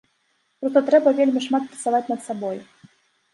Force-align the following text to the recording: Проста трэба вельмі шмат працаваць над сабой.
Проста 0.61 0.81
трэба 0.87 1.13
вельмі 1.19 1.43
шмат 1.49 1.67
працаваць 1.69 2.03
над 2.11 2.25
сабой. 2.29 2.57